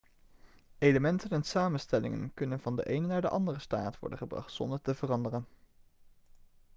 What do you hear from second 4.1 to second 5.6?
gebracht zonder te veranderen